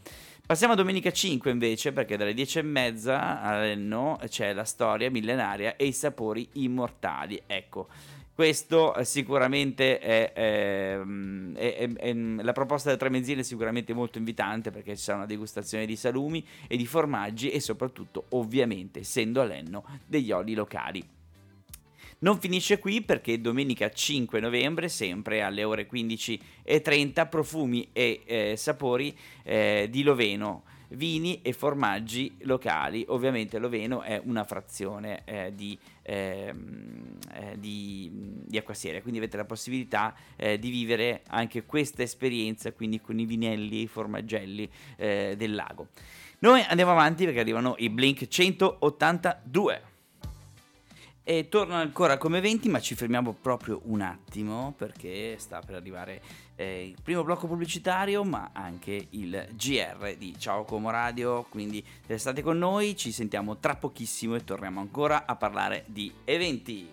Passiamo 0.48 0.72
a 0.72 0.75
domenica 0.77 1.12
5 1.12 1.51
invece, 1.51 1.92
perché 1.92 2.16
dalle 2.16 2.34
10 2.34 2.60
e 2.60 2.62
mezza 2.62 3.42
all'Enno 3.42 4.18
c'è 4.30 4.54
la 4.54 4.63
storia 4.63 5.12
millenaria 5.12 5.75
e 5.75 5.88
i 5.88 5.92
sapori 5.92 6.48
immortali. 6.54 7.44
Ecco, 7.46 7.89
questo 8.34 8.96
sicuramente 9.04 10.00
è, 10.00 10.32
è, 10.32 10.98
è, 11.54 11.94
è, 11.94 12.13
la 12.13 12.54
proposta 12.54 12.88
delle 12.88 12.98
tre 12.98 13.10
mezzine 13.10 13.42
è 13.42 13.44
sicuramente 13.44 13.92
molto 13.92 14.20
invitante 14.20 14.72
perché 14.72 14.96
ci 14.96 15.04
sarà 15.04 15.18
una 15.18 15.27
degustazione 15.27 15.86
di 15.86 15.98
salumi 15.98 16.42
e 16.66 16.77
di 16.77 16.86
formaggi 16.86 17.50
e 17.50 17.60
soprattutto 17.60 18.27
ovviamente 18.30 19.00
essendo 19.00 19.42
all'Enno 19.42 19.84
degli 20.06 20.32
oli 20.32 20.54
locali. 20.54 21.17
Non 22.20 22.40
finisce 22.40 22.80
qui 22.80 23.04
perché 23.04 23.40
domenica 23.40 23.92
5 23.92 24.40
novembre, 24.40 24.90
sempre 24.90 25.44
alle 25.44 25.64
ore 25.64 25.88
15.30, 25.88 27.30
profumi 27.30 27.90
e 27.94 28.22
eh, 28.26 28.56
sapori 28.58 29.16
eh, 29.44 29.88
di 29.90 30.02
Loveno 30.02 30.64
vini 30.90 31.42
e 31.42 31.54
formaggi 31.54 32.36
locali. 32.42 33.06
Ovviamente 33.10 33.60
Loveno 33.60 34.02
è 34.02 34.20
una 34.24 34.44
frazione 34.44 35.22
eh, 35.26 35.54
di, 35.54 35.78
eh, 36.02 36.54
eh, 37.34 37.60
di, 37.60 38.10
di 38.46 38.58
Acquasiera, 38.58 39.02
quindi 39.02 39.20
avete 39.20 39.38
la 39.38 39.46
possibilità 39.46 40.16
eh, 40.36 40.58
di 40.58 40.70
vivere 40.70 41.22
anche 41.28 41.66
questa 41.66 42.04
esperienza, 42.04 42.72
quindi 42.72 43.02
con 43.02 43.20
i 43.20 43.26
vinelli 43.26 43.80
e 43.80 43.82
i 43.82 43.88
formaggelli 43.88 44.70
eh, 44.96 45.36
del 45.38 45.54
lago. 45.54 45.90
Noi 46.40 46.64
andiamo 46.68 46.92
avanti 46.92 47.26
perché 47.26 47.40
arrivano 47.40 47.76
i 47.78 47.90
Blink 47.90 48.28
182. 48.28 49.96
E 51.30 51.50
tornano 51.50 51.82
ancora 51.82 52.18
come 52.18 52.40
20, 52.40 52.70
ma 52.70 52.80
ci 52.80 52.96
fermiamo 52.96 53.34
proprio 53.34 53.82
un 53.88 54.00
attimo 54.00 54.74
perché 54.78 55.36
sta 55.40 55.60
per 55.60 55.76
arrivare 55.76 56.22
eh, 56.56 56.86
il 56.86 56.96
primo 57.04 57.22
blocco 57.26 57.48
pubblicitario, 57.48 58.24
ma 58.24 58.52
anche 58.54 59.08
il 59.10 59.46
GR 59.52 60.16
di 60.18 60.40
Ciao 60.40 60.64
Como 60.64 60.90
Radio. 60.90 61.46
Quindi 61.50 61.86
restate 62.06 62.42
con 62.42 62.58
noi, 62.58 62.96
ci 62.96 63.12
sentiamo 63.12 63.58
tra 63.58 63.76
pochissimo 63.76 64.36
e 64.36 64.46
torniamo 64.46 64.80
ancora 64.80 65.26
a 65.26 65.36
parlare 65.36 65.84
di 65.88 66.10
eventi. 66.24 66.88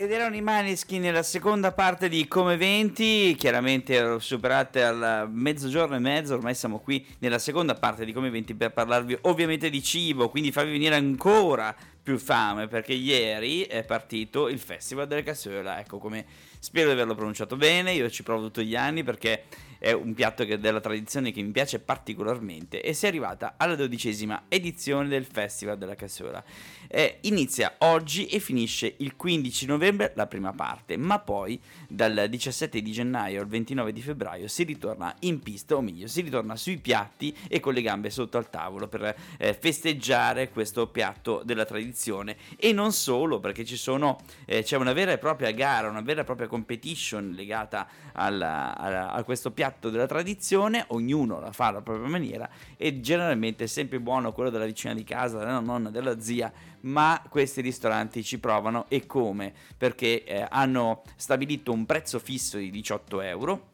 Ed 0.00 0.10
erano 0.10 0.34
i 0.34 0.40
Maneskin 0.40 1.02
nella 1.02 1.22
seconda 1.22 1.72
parte 1.72 2.08
di 2.08 2.26
Come 2.26 2.56
20, 2.56 3.34
chiaramente 3.36 4.18
superate 4.18 4.82
al 4.82 5.28
mezzogiorno 5.30 5.96
e 5.96 5.98
mezzo, 5.98 6.32
ormai 6.32 6.54
siamo 6.54 6.78
qui 6.78 7.06
nella 7.18 7.38
seconda 7.38 7.74
parte 7.74 8.06
di 8.06 8.14
Come 8.14 8.30
20 8.30 8.54
per 8.54 8.72
parlarvi 8.72 9.18
ovviamente 9.24 9.68
di 9.68 9.82
cibo, 9.82 10.30
quindi 10.30 10.52
farvi 10.52 10.70
venire 10.70 10.94
ancora 10.94 11.76
più 12.02 12.18
fame 12.18 12.66
perché 12.66 12.92
ieri 12.92 13.62
è 13.62 13.84
partito 13.84 14.48
il 14.48 14.58
Festival 14.58 15.06
delle 15.06 15.22
Cassola, 15.22 15.78
ecco 15.78 15.98
come 15.98 16.24
spero 16.58 16.86
di 16.86 16.92
averlo 16.92 17.14
pronunciato 17.14 17.56
bene, 17.56 17.92
io 17.92 18.08
ci 18.10 18.22
provo 18.22 18.44
tutti 18.44 18.64
gli 18.64 18.76
anni 18.76 19.02
perché 19.02 19.44
è 19.80 19.92
un 19.92 20.12
piatto 20.12 20.44
che, 20.44 20.58
della 20.58 20.78
tradizione 20.78 21.32
che 21.32 21.40
mi 21.40 21.52
piace 21.52 21.80
particolarmente 21.80 22.82
e 22.82 22.92
si 22.92 23.06
è 23.06 23.08
arrivata 23.08 23.54
alla 23.56 23.74
dodicesima 23.74 24.44
edizione 24.48 25.08
del 25.08 25.24
Festival 25.24 25.78
della 25.78 25.94
Cassola. 25.94 26.44
Eh, 26.86 27.18
inizia 27.22 27.76
oggi 27.78 28.26
e 28.26 28.40
finisce 28.40 28.94
il 28.98 29.16
15 29.16 29.66
novembre 29.66 30.12
la 30.16 30.26
prima 30.26 30.52
parte, 30.52 30.98
ma 30.98 31.18
poi 31.18 31.58
dal 31.88 32.26
17 32.28 32.82
di 32.82 32.92
gennaio 32.92 33.40
al 33.40 33.46
29 33.46 33.92
di 33.92 34.02
febbraio 34.02 34.48
si 34.48 34.64
ritorna 34.64 35.14
in 35.20 35.40
pista, 35.40 35.76
o 35.76 35.80
meglio, 35.80 36.08
si 36.08 36.20
ritorna 36.20 36.56
sui 36.56 36.76
piatti 36.76 37.34
e 37.48 37.58
con 37.58 37.72
le 37.72 37.80
gambe 37.80 38.10
sotto 38.10 38.36
al 38.36 38.50
tavolo 38.50 38.86
per 38.86 39.16
eh, 39.38 39.54
festeggiare 39.54 40.50
questo 40.50 40.88
piatto 40.88 41.40
della 41.42 41.64
tradizione 41.64 42.36
e 42.56 42.72
non 42.74 42.92
solo 42.92 43.40
perché 43.40 43.64
ci 43.64 43.76
sono, 43.76 44.18
eh, 44.44 44.62
c'è 44.62 44.76
una 44.76 44.92
vera 44.92 45.12
e 45.12 45.18
propria 45.18 45.52
gara, 45.52 45.88
una 45.88 46.02
vera 46.02 46.20
e 46.20 46.24
propria 46.24 46.48
competition 46.48 47.30
legata 47.30 47.88
alla, 48.12 48.76
alla, 48.76 49.12
a 49.12 49.24
questo 49.24 49.50
piatto 49.52 49.68
piatto 49.70 49.90
della 49.90 50.06
tradizione, 50.06 50.84
ognuno 50.88 51.38
la 51.38 51.52
fa 51.52 51.66
alla 51.66 51.80
propria 51.80 52.08
maniera 52.08 52.48
e 52.76 53.00
generalmente 53.00 53.64
è 53.64 53.66
sempre 53.68 54.00
buono 54.00 54.32
quello 54.32 54.50
della 54.50 54.64
vicina 54.64 54.92
di 54.94 55.04
casa, 55.04 55.38
della 55.38 55.60
nonna, 55.60 55.90
della 55.90 56.20
zia, 56.20 56.52
ma 56.82 57.22
questi 57.28 57.60
ristoranti 57.60 58.24
ci 58.24 58.38
provano 58.38 58.86
e 58.88 59.06
come? 59.06 59.52
Perché 59.76 60.24
eh, 60.24 60.46
hanno 60.48 61.02
stabilito 61.16 61.72
un 61.72 61.86
prezzo 61.86 62.18
fisso 62.18 62.58
di 62.58 62.70
18 62.70 63.20
euro 63.20 63.69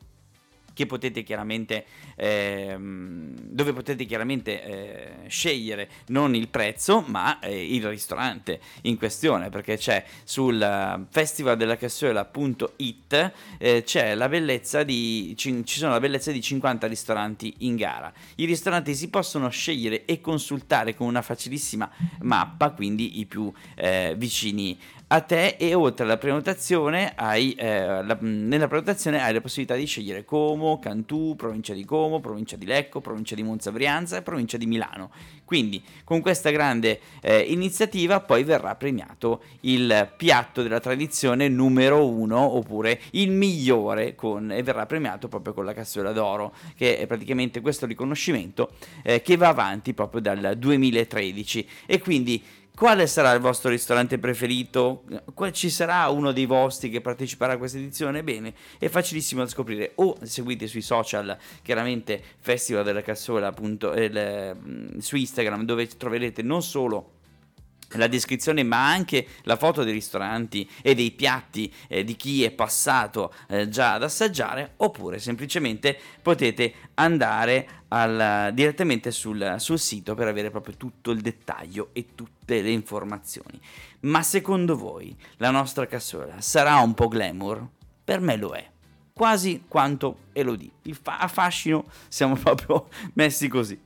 che 0.77 0.85
potete 0.85 1.23
chiaramente 1.23 1.87
ehm, 2.17 3.35
dove 3.41 3.73
potete 3.73 4.05
chiaramente 4.05 4.63
eh, 4.63 5.13
scegliere 5.29 5.89
non 6.09 6.35
il 6.35 6.49
prezzo 6.49 7.03
ma 7.07 7.39
eh, 7.39 7.75
il 7.75 7.89
ristorante 7.89 8.61
in 8.83 8.99
questione 8.99 9.49
perché 9.49 9.79
c'è 9.79 10.05
sul 10.23 11.07
festivaldelacassuela.it 11.09 13.33
eh, 13.57 13.83
c'è 13.87 14.15
la 14.15 14.29
bellezza 14.29 14.83
di 14.83 15.33
ci, 15.39 15.65
ci 15.65 15.79
sono 15.79 15.93
la 15.93 16.01
bellezza 16.01 16.31
di 16.31 16.43
50 16.43 16.87
ristoranti 16.87 17.55
in 17.61 17.77
gara. 17.77 18.13
I 18.35 18.45
ristoranti 18.45 18.95
si 18.95 19.09
possono 19.09 19.49
scegliere 19.49 20.05
e 20.05 20.21
consultare 20.21 20.95
con 20.95 21.07
una 21.07 21.23
facilissima 21.23 21.91
mappa 22.21 22.73
quindi 22.73 23.21
i 23.21 23.25
più 23.25 23.51
eh, 23.77 24.13
vicini 24.19 24.79
a 25.09 25.21
te 25.21 25.55
e 25.57 25.73
oltre 25.75 26.05
alla 26.05 26.17
prenotazione 26.17 27.13
hai, 27.15 27.53
eh, 27.53 28.03
la, 28.03 28.17
nella 28.21 28.67
prenotazione 28.67 29.23
hai 29.23 29.33
la 29.33 29.41
possibilità 29.41 29.77
di 29.77 29.85
scegliere 29.85 30.25
Como, 30.25 30.81
Cantù, 30.81 31.37
provincia 31.37 31.75
di 31.75 31.85
Como, 31.85 32.19
provincia 32.19 32.57
di 32.57 32.67
Lecco, 32.67 33.01
provincia 33.01 33.37
di 33.37 33.45
Monza 33.45 33.71
Brianza 33.71 34.17
e 34.17 34.23
provincia 34.23 34.57
di 34.57 34.67
Milano. 34.67 35.11
Quindi 35.45 35.81
con 36.03 36.21
questa 36.21 36.51
grande 36.51 36.99
eh, 37.23 37.39
iniziativa 37.39 38.19
poi 38.19 38.43
verrà 38.43 38.75
premiato 38.75 39.43
il 39.61 40.11
piatto 40.17 40.63
della 40.63 40.81
tradizione 40.81 41.49
numero 41.49 42.09
uno 42.09 42.41
oppure 42.57 43.01
il 43.13 43.31
migliore 43.31 44.17
con, 44.17 44.51
e 44.51 44.65
verrà 44.65 44.87
premiato 44.87 45.29
proprio 45.29 45.55
con 45.55 45.65
la 45.65 45.73
cassola 45.73 46.11
d'oro 46.11 46.53
che 46.75 46.99
è 46.99 47.07
praticamente 47.07 47.61
questo 47.61 47.87
riconoscimento 47.87 48.73
eh, 49.05 49.23
che 49.23 49.37
va 49.37 49.49
avanti 49.49 49.95
proprio 49.95 50.21
dal 50.21 50.57
2013 50.59 51.69
e 51.87 52.01
quindi 52.01 52.43
quale 52.77 53.07
sarà 53.07 53.33
il 53.33 53.41
vostro 53.41 53.71
ristorante 53.71 54.19
preferito? 54.19 55.05
Ci 55.53 55.71
sarà 55.71 56.11
uno 56.11 56.31
dei 56.31 56.45
vostri 56.45 56.91
che 56.91 57.01
parteciperà 57.01 57.55
a 57.55 57.57
questa 57.57 57.79
edizione? 57.79 58.23
Bene, 58.23 58.53
è 58.79 58.89
facilissimo 58.89 59.43
da 59.43 59.49
scoprire. 59.49 59.93
O 59.95 60.19
seguite 60.23 60.67
sui 60.67 60.83
social, 60.83 61.39
chiaramente 61.63 62.23
Festival 62.39 62.85
della 62.85 63.01
Cassola, 63.01 63.47
appunto, 63.47 63.95
eh, 63.95 64.55
su 64.99 65.17
Instagram, 65.17 65.65
dove 65.65 65.87
troverete 65.87 66.43
non 66.43 66.63
solo 66.63 67.15
la 67.93 68.07
descrizione 68.07 68.63
ma 68.63 68.89
anche 68.89 69.27
la 69.43 69.57
foto 69.57 69.85
dei 69.85 69.93
ristoranti 69.93 70.69
e 70.83 70.95
dei 70.95 71.13
piatti 71.13 71.73
eh, 71.89 72.05
di 72.05 72.17
chi 72.17 72.45
è 72.45 72.51
passato 72.51 73.33
eh, 73.49 73.69
già 73.69 73.95
ad 73.95 74.03
assaggiare 74.03 74.73
oppure 74.77 75.19
semplicemente 75.19 75.99
potete 76.21 76.75
andare 76.95 77.85
al, 77.89 78.51
direttamente 78.53 79.11
sul, 79.11 79.57
sul 79.59 79.79
sito 79.79 80.15
per 80.15 80.27
avere 80.27 80.51
proprio 80.51 80.77
tutto 80.77 81.11
il 81.11 81.21
dettaglio 81.21 81.91
e 81.93 82.09
tutte 82.15 82.61
le 82.61 82.71
informazioni. 82.71 83.61
Ma 84.01 84.23
secondo 84.23 84.77
voi 84.77 85.17
la 85.37 85.51
nostra 85.51 85.87
cassola 85.87 86.41
sarà 86.41 86.77
un 86.79 86.95
po' 86.95 87.09
glamour? 87.09 87.75
per 88.07 88.21
me 88.21 88.37
lo 88.37 88.53
è. 88.53 88.65
Quasi 89.13 89.65
quanto 89.67 90.19
Elodie. 90.33 90.71
Il 90.83 90.95
fa- 90.95 91.19
a 91.19 91.27
fascino 91.27 91.87
siamo 92.07 92.37
proprio 92.39 92.87
messi 93.15 93.49
così 93.49 93.79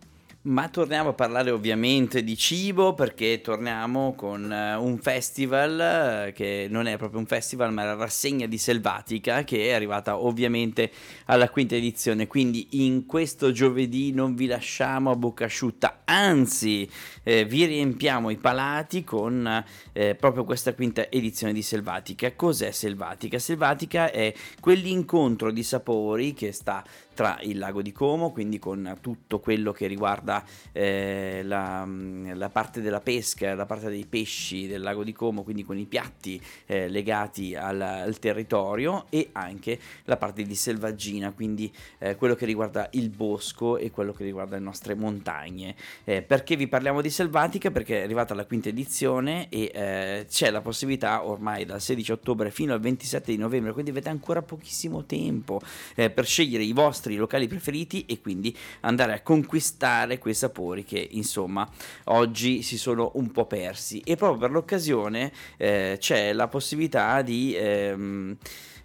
ma 0.43 0.71
torniamo 0.71 1.11
a 1.11 1.13
parlare 1.13 1.51
ovviamente 1.51 2.25
di 2.25 2.35
cibo 2.35 2.95
perché 2.95 3.43
torniamo 3.43 4.15
con 4.15 4.45
uh, 4.45 4.83
un 4.83 4.97
festival 4.97 6.29
uh, 6.29 6.33
che 6.33 6.67
non 6.71 6.87
è 6.87 6.97
proprio 6.97 7.21
un 7.21 7.27
festival 7.27 7.75
ma 7.75 7.85
la 7.85 7.95
rassegna 7.95 8.47
di 8.47 8.57
Selvatica 8.57 9.45
che 9.45 9.69
è 9.69 9.73
arrivata 9.73 10.17
ovviamente 10.17 10.91
alla 11.27 11.51
quinta 11.51 11.75
edizione 11.75 12.27
quindi 12.27 12.69
in 12.87 13.05
questo 13.05 13.53
giovedì 13.53 14.13
non 14.13 14.35
vi 14.35 14.47
lasciamo 14.47 15.11
a 15.11 15.17
bocca 15.17 15.45
asciutta 15.45 16.01
anzi 16.07 16.89
eh, 17.23 17.45
vi 17.45 17.67
riempiamo 17.67 18.31
i 18.31 18.37
palati 18.37 19.05
con 19.05 19.63
eh, 19.93 20.15
proprio 20.15 20.45
questa 20.45 20.73
quinta 20.73 21.11
edizione 21.11 21.53
di 21.53 21.61
Selvatica 21.61 22.35
cos'è 22.35 22.71
Selvatica? 22.71 23.39
Selvatica 23.39 24.11
è 24.11 24.33
quell'incontro 24.59 25.51
di 25.51 25.63
sapori 25.63 26.33
che 26.33 26.53
sta 26.53 26.83
tra 27.15 27.39
il 27.43 27.59
lago 27.59 27.83
di 27.83 27.93
Como, 27.93 28.33
quindi 28.33 28.59
con 28.59 28.97
tutto 29.01 29.41
quello 29.41 29.73
che 29.73 29.87
riguarda 29.87 30.45
eh, 30.73 31.43
la, 31.45 31.87
la, 32.35 32.49
parte 32.49 32.81
della 32.81 33.01
pesca, 33.01 33.55
la 33.55 33.67
parte 33.67 33.89
dei 33.89 34.07
pesci 34.07 34.67
del 34.67 34.81
lago 34.81 35.05
di 35.05 35.13
Como, 35.13 35.43
quindi 35.43 35.65
con 35.65 35.77
i 35.77 35.87
piatti 35.87 36.41
eh, 36.67 36.89
legati 36.89 37.55
al, 37.55 37.81
al, 37.81 38.19
territorio 38.19 39.07
e 39.11 39.29
anche 39.33 39.79
la 40.05 40.17
parte 40.17 40.43
di 40.45 40.55
selvaggina, 40.55 41.33
quindi 41.33 41.73
eh, 41.99 42.17
quello 42.17 42.35
che 42.35 42.47
riguarda 42.47 42.89
il 42.93 43.11
bosco 43.11 43.77
e 43.77 43.91
quello 43.91 44.13
che 44.13 44.25
riguarda 44.25 44.57
le 44.57 44.63
nostre 44.63 44.95
montagne. 44.95 45.75
Eh, 46.05 46.23
perché 46.23 46.57
vi 46.57 46.69
parliamo 46.69 47.01
di 47.01 47.11
Selvatica? 47.11 47.71
Perché 47.71 48.01
è 48.01 48.05
arrivata 48.05 48.35
la 48.35 48.47
quinta 48.47 48.69
edizione 48.69 49.49
e 49.49 49.71
eh, 49.75 50.27
c'è 50.29 50.51
la 50.51 50.61
possibilità 50.61 51.27
ormai 51.27 51.65
dal 51.65 51.81
16 51.81 52.13
ottobre 52.13 52.51
fino 52.51 52.73
al 52.73 52.81
27 52.81 53.31
di 53.31 53.37
novembre, 53.37 53.73
quindi 53.73 53.91
avete 53.91 54.09
ancora 54.09 54.43
pochissimo 54.43 55.05
tempo 55.05 55.61
eh, 55.95 56.11
per 56.11 56.25
scegliere 56.25 56.65
i 56.65 56.73
vostri 56.73 57.00
vostri 57.01 57.17
locali 57.17 57.49
preferiti 57.49 58.05
e 58.05 58.21
quindi 58.21 58.55
andare 58.81 59.15
a 59.15 59.23
conquistare 59.23 60.19
quei 60.19 60.35
sapori 60.35 60.85
che 60.85 61.09
insomma 61.13 61.67
oggi 62.05 62.61
si 62.61 62.77
sono 62.77 63.13
un 63.15 63.33
po' 63.33 63.47
persi. 63.47 64.01
E 64.01 64.17
proprio 64.17 64.41
per 64.41 64.51
l'occasione 64.51 65.33
eh, 65.57 65.97
c'è 65.99 66.35
la 66.35 66.49
possibilità 66.49 67.23
di 67.23 67.55
ehm, 67.57 68.37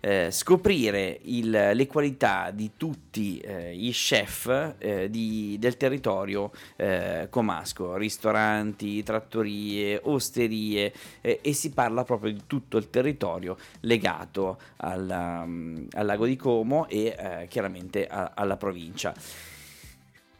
eh, 0.06 0.30
scoprire 0.30 1.20
il, 1.24 1.50
le 1.50 1.88
qualità 1.88 2.52
di 2.52 2.74
tutti 2.78 3.40
eh, 3.40 3.74
i 3.74 3.90
chef 3.90 4.76
eh, 4.78 5.10
di, 5.10 5.58
del 5.60 5.78
territorio 5.78 6.52
eh, 6.76 7.26
comasco, 7.32 7.96
ristoranti, 7.96 9.02
trattorie, 9.02 10.00
osterie 10.04 10.94
eh, 11.22 11.40
e 11.42 11.54
si 11.54 11.72
parla 11.72 12.04
proprio 12.04 12.32
di 12.32 12.44
tutto 12.46 12.78
il 12.78 12.92
territorio 12.92 13.58
legato 13.80 14.60
alla, 14.78 15.42
um, 15.44 15.88
al 15.94 16.06
lago 16.06 16.28
di 16.28 16.36
Como 16.36 16.88
e 16.88 17.16
eh, 17.18 17.48
chiaramente 17.50 18.06
a, 18.06 18.34
alla 18.36 18.58
provincia. 18.58 19.12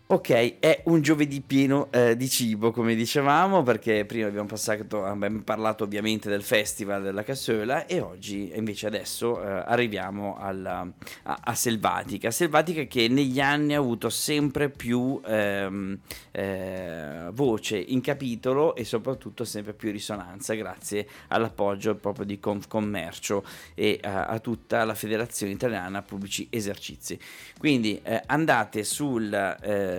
Ok, 0.08 0.60
è 0.60 0.84
un 0.84 1.02
giovedì 1.02 1.42
pieno 1.42 1.88
eh, 1.92 2.16
di 2.16 2.30
cibo, 2.30 2.70
come 2.70 2.94
dicevamo, 2.94 3.64
perché 3.64 4.06
prima 4.06 4.28
abbiamo, 4.28 4.46
passato, 4.46 5.04
abbiamo 5.04 5.42
parlato 5.42 5.84
ovviamente 5.84 6.30
del 6.30 6.44
festival 6.44 7.02
della 7.02 7.24
Cassola 7.24 7.88
e 7.88 8.02
oggi 8.02 8.52
invece 8.54 8.86
adesso 8.86 9.42
eh, 9.42 9.64
arriviamo 9.66 10.38
alla, 10.38 10.88
a, 11.24 11.40
a, 11.46 11.56
Selvatica. 11.56 12.30
Selvatica 12.30 12.84
che 12.84 13.08
negli 13.08 13.40
anni 13.40 13.74
ha 13.74 13.80
avuto 13.80 14.10
sempre 14.10 14.70
più 14.70 15.20
ehm, 15.26 15.98
eh, 16.30 17.30
voce 17.32 17.76
in 17.76 18.02
capitolo 18.02 18.76
e 18.76 18.84
soprattutto 18.84 19.44
sempre 19.44 19.74
più 19.74 19.92
risonanza 19.92 20.54
grazie 20.54 21.08
all'appoggio 21.30 21.96
proprio 21.96 22.26
di 22.26 22.40
Confcommercio 22.40 23.44
e 23.74 24.00
a, 24.04 24.28
a 24.28 24.38
tutta 24.38 24.84
la 24.84 24.94
Federazione 24.94 25.52
Italiana 25.52 26.04
Pubblici 26.04 26.46
Esercizi. 26.52 27.18
Quindi 27.58 28.00
eh, 28.04 28.22
andate 28.28 28.84
sul 28.84 29.34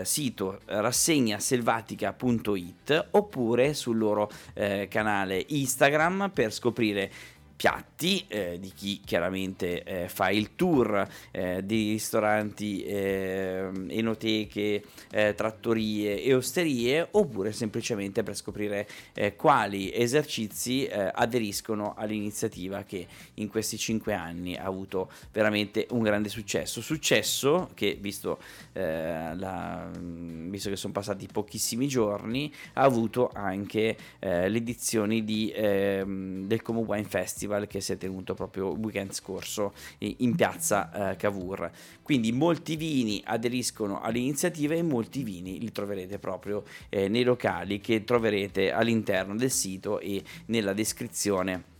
eh, 0.00 0.04
sito 0.04 0.60
rassegnaselvatica.it 0.66 3.08
oppure 3.10 3.74
sul 3.74 3.98
loro 3.98 4.30
eh, 4.54 4.86
canale 4.90 5.44
Instagram 5.48 6.30
per 6.32 6.52
scoprire 6.52 7.10
piatti 7.56 8.24
eh, 8.28 8.58
di 8.60 8.70
chi 8.74 9.00
chiaramente 9.04 9.82
eh, 9.82 10.08
fa 10.08 10.28
il 10.28 10.54
tour 10.54 11.08
eh, 11.30 11.64
di 11.64 11.90
ristoranti, 11.92 12.84
ehm, 12.84 13.86
enoteche, 13.90 14.84
eh, 15.10 15.34
trattorie 15.34 16.22
e 16.22 16.34
osterie 16.34 17.08
oppure 17.12 17.52
semplicemente 17.52 18.22
per 18.22 18.36
scoprire 18.36 18.86
eh, 19.14 19.34
quali 19.36 19.90
esercizi 19.92 20.84
eh, 20.84 21.10
aderiscono 21.14 21.94
all'iniziativa 21.96 22.82
che 22.82 23.06
in 23.34 23.48
questi 23.48 23.78
cinque 23.78 24.12
anni 24.12 24.54
ha 24.56 24.64
avuto 24.64 25.10
veramente 25.32 25.86
un 25.90 26.02
grande 26.02 26.28
successo. 26.28 26.82
Successo 26.82 27.70
che 27.74 27.96
visto, 27.98 28.38
la, 28.72 29.88
visto 29.92 30.68
che 30.68 30.76
sono 30.76 30.92
passati 30.92 31.26
pochissimi 31.32 31.88
giorni 31.88 32.52
ha 32.74 32.82
avuto 32.82 33.30
anche 33.32 33.96
le 34.18 34.46
edizioni 34.46 35.24
di, 35.24 35.52
ehm, 35.54 36.46
del 36.46 36.60
Como 36.62 36.80
Wine 36.80 37.04
Festival 37.04 37.45
festival 37.46 37.66
che 37.66 37.80
si 37.80 37.92
è 37.92 37.96
tenuto 37.96 38.34
proprio 38.34 38.72
il 38.72 38.78
weekend 38.78 39.12
scorso 39.12 39.72
in 39.98 40.34
piazza 40.34 41.12
eh, 41.12 41.16
Cavour. 41.16 41.70
Quindi 42.02 42.32
molti 42.32 42.76
vini 42.76 43.22
aderiscono 43.24 44.00
all'iniziativa 44.00 44.74
e 44.74 44.82
molti 44.82 45.22
vini 45.22 45.58
li 45.58 45.72
troverete 45.72 46.18
proprio 46.18 46.64
eh, 46.88 47.08
nei 47.08 47.22
locali 47.22 47.80
che 47.80 48.04
troverete 48.04 48.72
all'interno 48.72 49.36
del 49.36 49.50
sito 49.50 50.00
e 50.00 50.22
nella 50.46 50.72
descrizione 50.72 51.74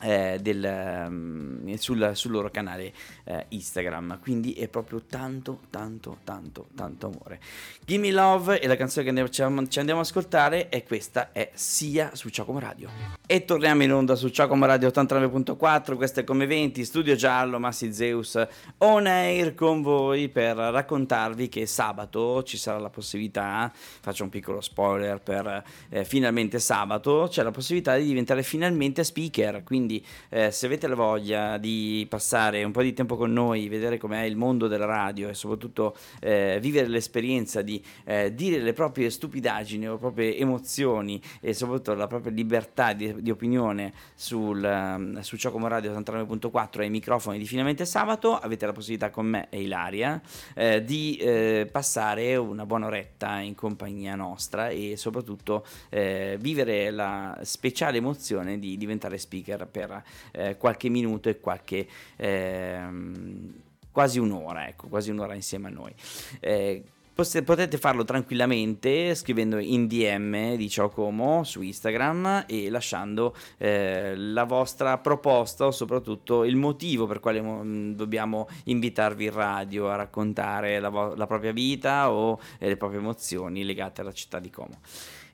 eh, 0.00 0.38
del, 0.40 1.04
um, 1.08 1.74
sul, 1.76 2.10
sul, 2.14 2.30
loro 2.30 2.50
canale 2.50 2.92
eh, 3.24 3.46
Instagram. 3.48 4.18
Quindi 4.20 4.52
è 4.52 4.68
proprio 4.68 5.02
tanto 5.08 5.60
tanto 5.70 6.18
tanto 6.24 6.68
tanto 6.74 7.06
amore. 7.06 7.40
Gimme 7.84 8.10
Love 8.10 8.60
e 8.60 8.66
la 8.66 8.76
canzone 8.76 9.04
che 9.04 9.08
andiamo, 9.08 9.68
ci 9.68 9.78
andiamo 9.78 10.00
ad 10.00 10.06
ascoltare 10.06 10.68
è 10.68 10.82
questa 10.84 11.32
è 11.32 11.50
sia 11.54 12.10
su 12.14 12.28
Ciacomo 12.28 12.58
Radio. 12.58 12.90
E 13.26 13.44
torniamo 13.44 13.82
in 13.82 13.92
onda 13.92 14.14
su 14.14 14.28
Ciacomo 14.28 14.66
Radio 14.66 14.88
89.4 14.88 15.96
questo 15.96 16.20
è 16.20 16.24
come 16.24 16.46
20 16.46 16.84
studio 16.84 17.14
giallo 17.14 17.58
Massi 17.58 17.92
Zeus 17.92 18.38
on 18.78 19.06
air 19.06 19.54
con 19.54 19.82
voi 19.82 20.28
per 20.28 20.56
raccontarvi 20.56 21.48
che 21.48 21.66
sabato 21.66 22.42
ci 22.42 22.56
sarà 22.56 22.78
la 22.78 22.90
possibilità 22.90 23.72
faccio 23.74 24.24
un 24.24 24.28
piccolo 24.28 24.60
spoiler 24.60 25.20
per 25.20 25.62
eh, 25.88 26.04
finalmente 26.04 26.58
sabato 26.58 27.26
c'è 27.28 27.42
la 27.42 27.50
possibilità 27.50 27.96
di 27.96 28.04
diventare 28.04 28.42
finalmente 28.42 29.02
speaker 29.04 29.62
quindi 29.64 29.85
quindi 29.86 30.04
eh, 30.30 30.50
se 30.50 30.66
avete 30.66 30.88
la 30.88 30.96
voglia 30.96 31.58
di 31.58 32.04
passare 32.08 32.64
un 32.64 32.72
po' 32.72 32.82
di 32.82 32.92
tempo 32.92 33.16
con 33.16 33.32
noi, 33.32 33.68
vedere 33.68 33.98
com'è 33.98 34.22
il 34.22 34.36
mondo 34.36 34.66
della 34.66 34.84
radio 34.84 35.28
e 35.28 35.34
soprattutto 35.34 35.96
eh, 36.20 36.58
vivere 36.60 36.88
l'esperienza 36.88 37.62
di 37.62 37.82
eh, 38.04 38.34
dire 38.34 38.58
le 38.58 38.72
proprie 38.72 39.08
stupidaggini 39.10 39.86
le 39.86 39.96
proprie 39.96 40.36
emozioni 40.36 41.22
e 41.40 41.54
soprattutto 41.54 41.94
la 41.94 42.08
propria 42.08 42.32
libertà 42.32 42.92
di, 42.92 43.22
di 43.22 43.30
opinione 43.30 43.92
sul, 44.14 44.62
um, 44.62 45.20
su 45.20 45.36
Ciacomo 45.36 45.68
Radio 45.68 45.92
89.4 45.92 46.80
ai 46.80 46.90
microfoni 46.90 47.38
di 47.38 47.46
Finalmente 47.46 47.84
Sabato, 47.84 48.36
avete 48.36 48.66
la 48.66 48.72
possibilità 48.72 49.10
con 49.10 49.26
me 49.26 49.46
e 49.50 49.62
Ilaria 49.62 50.20
eh, 50.54 50.82
di 50.82 51.16
eh, 51.16 51.68
passare 51.70 52.34
una 52.34 52.66
buona 52.66 52.86
oretta 52.86 53.38
in 53.38 53.54
compagnia 53.54 54.16
nostra 54.16 54.68
e 54.68 54.96
soprattutto 54.96 55.64
eh, 55.90 56.36
vivere 56.40 56.90
la 56.90 57.38
speciale 57.42 57.98
emozione 57.98 58.58
di 58.58 58.76
diventare 58.76 59.18
speaker 59.18 59.68
per 59.76 60.02
eh, 60.32 60.56
qualche 60.56 60.88
minuto 60.88 61.28
e 61.28 61.38
qualche... 61.38 61.86
Ehm, 62.16 63.64
quasi 63.90 64.18
un'ora, 64.18 64.68
ecco, 64.68 64.88
quasi 64.88 65.10
un'ora 65.10 65.34
insieme 65.34 65.68
a 65.68 65.70
noi. 65.70 65.94
Eh, 66.40 66.82
potete 67.14 67.78
farlo 67.78 68.04
tranquillamente 68.04 69.14
scrivendo 69.14 69.58
in 69.58 69.86
DM 69.86 70.54
di 70.56 70.68
Ciao 70.68 70.90
Como 70.90 71.44
su 71.44 71.62
Instagram 71.62 72.44
e 72.46 72.68
lasciando 72.68 73.34
eh, 73.56 74.14
la 74.14 74.44
vostra 74.44 74.98
proposta 74.98 75.64
o 75.64 75.70
soprattutto 75.70 76.44
il 76.44 76.56
motivo 76.56 77.06
per 77.06 77.20
quale 77.20 77.40
mo- 77.40 77.62
dobbiamo 77.94 78.48
invitarvi 78.64 79.24
in 79.24 79.32
radio 79.32 79.88
a 79.88 79.96
raccontare 79.96 80.78
la, 80.78 80.90
vo- 80.90 81.14
la 81.14 81.26
propria 81.26 81.52
vita 81.52 82.10
o 82.10 82.38
eh, 82.58 82.68
le 82.68 82.76
proprie 82.76 83.00
emozioni 83.00 83.64
legate 83.64 84.02
alla 84.02 84.12
città 84.12 84.38
di 84.38 84.50
Como. 84.50 84.78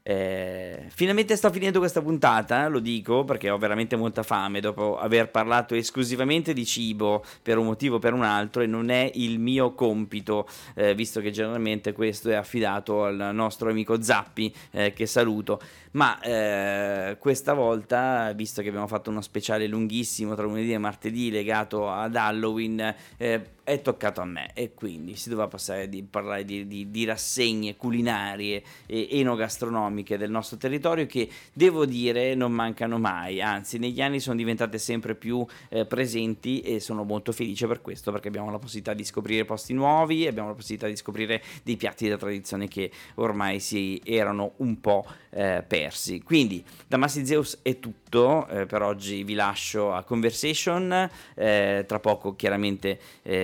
Eh, 0.04 0.86
finalmente 0.88 1.36
sto 1.36 1.50
finendo 1.52 1.78
questa 1.78 2.02
puntata, 2.02 2.66
lo 2.66 2.80
dico 2.80 3.22
perché 3.22 3.50
ho 3.50 3.58
veramente 3.58 3.94
molta 3.94 4.24
fame 4.24 4.58
dopo 4.58 4.98
aver 4.98 5.30
parlato 5.30 5.76
esclusivamente 5.76 6.52
di 6.52 6.66
cibo 6.66 7.24
per 7.40 7.56
un 7.56 7.66
motivo 7.66 7.96
o 7.96 7.98
per 8.00 8.12
un 8.12 8.24
altro 8.24 8.62
e 8.62 8.66
non 8.66 8.90
è 8.90 9.08
il 9.14 9.38
mio 9.38 9.74
compito, 9.74 10.48
eh, 10.74 10.94
visto 10.96 11.20
che 11.20 11.30
generalmente 11.30 11.92
questo 11.92 12.30
è 12.30 12.34
affidato 12.34 13.04
al 13.04 13.30
nostro 13.32 13.70
amico 13.70 14.02
Zappi, 14.02 14.52
eh, 14.72 14.92
che 14.92 15.06
saluto. 15.06 15.60
Ma 15.92 16.20
eh, 16.20 17.16
questa 17.18 17.52
volta, 17.52 18.32
visto 18.32 18.62
che 18.62 18.68
abbiamo 18.68 18.86
fatto 18.86 19.10
uno 19.10 19.20
speciale 19.20 19.66
lunghissimo 19.66 20.34
tra 20.34 20.44
lunedì 20.44 20.72
e 20.72 20.78
martedì 20.78 21.30
legato 21.30 21.88
ad 21.90 22.16
Halloween, 22.16 22.94
eh, 23.18 23.42
è 23.64 23.80
toccato 23.80 24.20
a 24.20 24.24
me 24.24 24.50
e 24.54 24.74
quindi 24.74 25.14
si 25.16 25.28
doveva 25.28 25.48
passare 25.48 25.88
di 25.88 26.02
parlare 26.02 26.44
di, 26.44 26.66
di, 26.66 26.90
di, 26.90 27.04
rassegne 27.04 27.76
culinarie 27.76 28.62
e 28.86 29.08
enogastronomiche 29.12 30.16
del 30.16 30.30
nostro 30.30 30.56
territorio 30.56 31.06
che 31.06 31.28
devo 31.52 31.86
dire 31.86 32.34
non 32.34 32.52
mancano 32.52 32.98
mai, 32.98 33.40
anzi 33.40 33.78
negli 33.78 34.00
anni 34.00 34.20
sono 34.20 34.36
diventate 34.36 34.78
sempre 34.78 35.14
più 35.14 35.44
eh, 35.68 35.86
presenti 35.86 36.60
e 36.60 36.80
sono 36.80 37.04
molto 37.04 37.32
felice 37.32 37.66
per 37.66 37.80
questo 37.80 38.10
perché 38.10 38.28
abbiamo 38.28 38.50
la 38.50 38.58
possibilità 38.58 38.94
di 38.94 39.04
scoprire 39.04 39.44
posti 39.44 39.72
nuovi, 39.74 40.26
abbiamo 40.26 40.48
la 40.48 40.54
possibilità 40.54 40.88
di 40.88 40.96
scoprire 40.96 41.42
dei 41.62 41.76
piatti 41.76 42.04
della 42.04 42.18
tradizione 42.18 42.66
che 42.68 42.90
ormai 43.16 43.60
si 43.60 44.00
erano 44.04 44.52
un 44.56 44.80
po' 44.80 45.06
eh, 45.30 45.64
persi. 45.66 46.22
Quindi 46.22 46.64
da 46.86 46.96
Massi 46.96 47.24
Zeus 47.24 47.58
è 47.62 47.78
tutto, 47.78 48.46
eh, 48.48 48.66
per 48.66 48.82
oggi 48.82 49.22
vi 49.24 49.34
lascio 49.34 49.92
a 49.92 50.02
Conversation, 50.02 51.08
eh, 51.34 51.84
tra 51.86 52.00
poco 52.00 52.34
chiaramente 52.36 52.98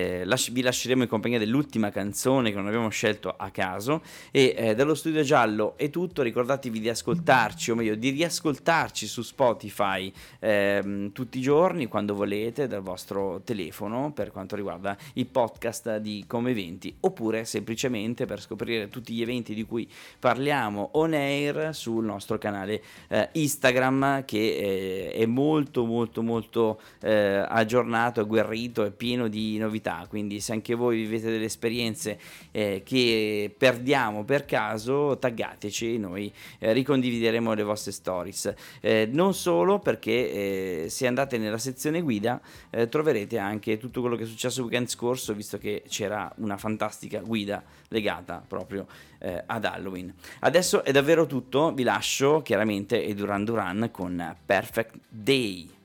eh, 0.09 0.51
vi 0.51 0.61
lasceremo 0.61 1.03
in 1.03 1.09
compagnia 1.09 1.39
dell'ultima 1.39 1.91
canzone 1.91 2.49
che 2.49 2.55
non 2.55 2.67
abbiamo 2.67 2.89
scelto 2.89 3.33
a 3.35 3.49
caso 3.51 4.01
e 4.31 4.55
eh, 4.57 4.75
dallo 4.75 4.95
studio 4.95 5.21
giallo 5.21 5.77
è 5.77 5.89
tutto, 5.89 6.21
ricordatevi 6.21 6.79
di 6.79 6.89
ascoltarci 6.89 7.71
o 7.71 7.75
meglio 7.75 7.95
di 7.95 8.09
riascoltarci 8.09 9.07
su 9.07 9.21
Spotify 9.21 10.11
ehm, 10.39 11.11
tutti 11.11 11.37
i 11.37 11.41
giorni 11.41 11.87
quando 11.87 12.15
volete 12.15 12.67
dal 12.67 12.81
vostro 12.81 13.41
telefono 13.43 14.11
per 14.11 14.31
quanto 14.31 14.55
riguarda 14.55 14.97
i 15.13 15.25
podcast 15.25 15.97
di 15.97 16.23
Come 16.27 16.51
Eventi 16.51 16.95
oppure 17.01 17.45
semplicemente 17.45 18.25
per 18.25 18.41
scoprire 18.41 18.87
tutti 18.89 19.13
gli 19.13 19.21
eventi 19.21 19.53
di 19.53 19.63
cui 19.63 19.89
parliamo 20.19 20.91
on 20.93 21.13
air 21.13 21.75
sul 21.75 22.03
nostro 22.03 22.37
canale 22.37 22.81
eh, 23.07 23.29
Instagram 23.33 24.25
che 24.25 24.37
eh, 24.37 25.11
è 25.11 25.25
molto 25.25 25.85
molto 25.85 26.21
molto 26.21 26.79
eh, 27.01 27.45
aggiornato, 27.47 28.21
agguerrito 28.21 28.85
e 28.85 28.91
pieno 28.91 29.27
di 29.27 29.57
novità 29.57 29.98
quindi 30.07 30.39
se 30.39 30.53
anche 30.53 30.75
voi 30.75 30.97
vivete 30.97 31.31
delle 31.31 31.45
esperienze 31.45 32.19
eh, 32.51 32.81
che 32.85 33.53
perdiamo 33.57 34.23
per 34.23 34.45
caso, 34.45 35.17
taggateci, 35.17 35.97
noi 35.97 36.31
eh, 36.59 36.73
ricondivideremo 36.73 37.53
le 37.53 37.63
vostre 37.63 37.91
stories. 37.91 38.53
Eh, 38.79 39.07
non 39.11 39.33
solo 39.33 39.79
perché 39.79 40.83
eh, 40.83 40.89
se 40.89 41.07
andate 41.07 41.37
nella 41.37 41.57
sezione 41.57 42.01
guida 42.01 42.39
eh, 42.69 42.87
troverete 42.87 43.37
anche 43.37 43.77
tutto 43.77 44.01
quello 44.01 44.15
che 44.15 44.23
è 44.23 44.27
successo 44.27 44.59
il 44.59 44.65
weekend 44.65 44.87
scorso, 44.87 45.33
visto 45.33 45.57
che 45.57 45.83
c'era 45.87 46.31
una 46.37 46.57
fantastica 46.57 47.19
guida 47.19 47.63
legata 47.89 48.43
proprio 48.45 48.87
eh, 49.19 49.43
ad 49.45 49.65
Halloween. 49.65 50.13
Adesso 50.39 50.83
è 50.83 50.91
davvero 50.91 51.25
tutto, 51.25 51.73
vi 51.73 51.83
lascio 51.83 52.41
chiaramente 52.41 53.03
e 53.03 53.13
Duran 53.13 53.43
Duran 53.43 53.89
con 53.91 54.35
Perfect 54.45 54.95
Day. 55.07 55.78